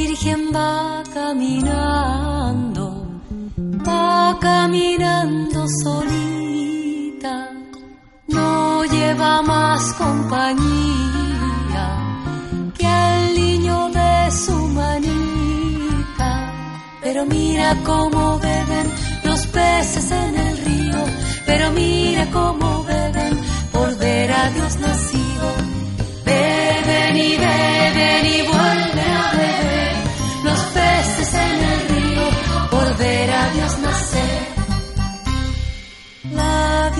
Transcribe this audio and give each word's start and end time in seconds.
Virgen 0.00 0.42
va 0.54 1.02
caminando, 1.12 2.84
va 3.86 4.38
caminando 4.40 5.66
solita, 5.82 7.34
no 8.28 8.84
lleva 8.84 9.42
más 9.42 9.82
compañía 9.94 11.84
que 12.78 12.86
al 12.86 13.34
niño 13.34 13.88
de 13.88 14.30
su 14.30 14.56
manita. 14.80 16.30
Pero 17.02 17.26
mira 17.26 17.76
cómo 17.84 18.38
beben 18.38 18.86
los 19.24 19.46
peces 19.48 20.12
en 20.12 20.34
el 20.46 20.58
río, 20.58 21.00
pero 21.44 21.72
mira 21.72 22.24
cómo 22.30 22.84
beben 22.84 23.36
por 23.72 23.96
ver 23.98 24.30
a 24.30 24.50
Dios 24.50 24.78
nacido. 24.78 25.48
Beben 26.24 27.16
y 27.16 27.36
beben 27.36 28.26
y 28.36 28.57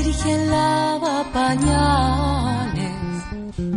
Virgen 0.08 0.50
pañales 1.34 2.92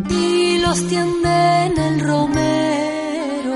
y 0.09 0.59
los 0.59 0.87
tiende 0.87 1.65
en 1.65 1.77
el 1.77 1.99
romero. 1.99 3.55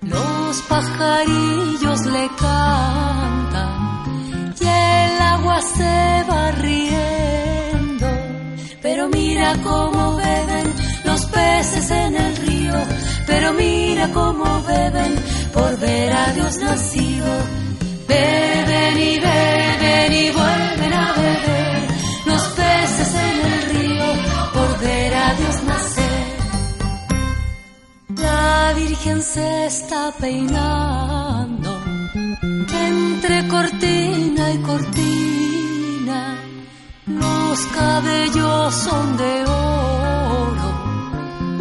Los 0.00 0.62
pajarillos 0.62 2.06
le 2.06 2.26
cantan 2.40 3.74
y 4.58 4.64
el 4.64 5.20
agua 5.34 5.60
se 5.60 6.24
va 6.30 6.52
riendo. 6.52 8.06
Pero 8.80 9.08
mira 9.10 9.54
cómo 9.62 10.16
beben 10.16 10.72
los 11.04 11.26
peces 11.26 11.90
en 11.90 12.16
el 12.16 12.36
río, 12.46 12.76
pero 13.26 13.52
mira 13.52 14.10
cómo 14.10 14.62
beben 14.62 15.16
por 15.52 15.78
ver 15.78 16.12
a 16.14 16.32
Dios 16.32 16.56
nacido. 16.56 17.63
Virgen 28.76 29.22
se 29.22 29.66
está 29.66 30.12
peinando 30.18 31.70
entre 32.88 33.48
cortina 33.48 34.52
y 34.52 34.58
cortina. 34.58 36.36
Los 37.06 37.58
cabellos 37.66 38.74
son 38.74 39.16
de 39.16 39.44
oro, 39.44 40.70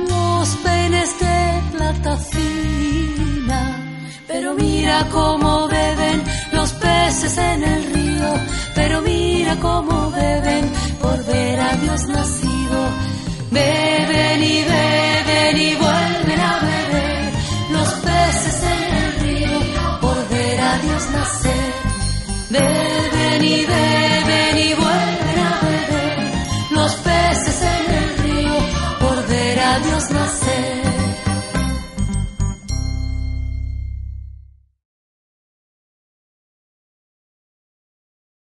los 0.10 0.48
peines 0.64 1.20
de 1.20 1.78
plata 1.78 2.18
fina. 2.18 3.62
Pero 4.28 4.56
mira 4.56 5.08
cómo 5.12 5.68
beben 5.68 6.24
los 6.52 6.72
peces 6.74 7.38
en 7.38 7.64
el 7.64 7.84
río, 7.94 8.34
pero 8.74 9.02
mira 9.02 9.56
cómo 9.60 10.12
beben 10.12 10.72
por 11.00 11.24
ver 11.26 11.60
a 11.60 11.76
Dios 11.78 12.08
nacido. 12.08 12.80
Beben 13.52 14.44
peces 18.44 18.64
en 18.64 18.96
el 18.96 19.20
río 19.22 20.00
por 20.02 20.30
ver 20.30 20.60
a 20.62 20.78
Dios 20.80 21.10
nacer. 21.12 21.74
Beben 22.50 23.44
y 23.44 23.66
beben 23.66 24.58
y 24.58 24.74
vuelven 24.74 25.40
a 25.40 25.60
beber 25.62 26.32
los 26.72 26.94
peces 26.96 27.62
en 27.62 27.94
el 27.94 28.18
río 28.18 28.58
por 29.00 29.28
ver 29.28 29.60
a 29.60 29.80
Dios 29.80 30.12
nacer. 30.12 30.43